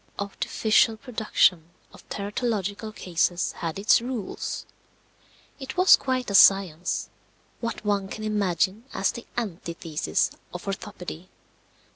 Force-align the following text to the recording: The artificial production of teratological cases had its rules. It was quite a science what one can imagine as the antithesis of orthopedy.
The 0.17 0.23
artificial 0.23 0.97
production 0.97 1.69
of 1.93 2.09
teratological 2.09 2.95
cases 2.95 3.51
had 3.51 3.77
its 3.77 4.01
rules. 4.01 4.65
It 5.59 5.77
was 5.77 5.95
quite 5.95 6.31
a 6.31 6.33
science 6.33 7.09
what 7.59 7.85
one 7.85 8.07
can 8.07 8.23
imagine 8.23 8.85
as 8.95 9.11
the 9.11 9.27
antithesis 9.37 10.31
of 10.55 10.65
orthopedy. 10.67 11.29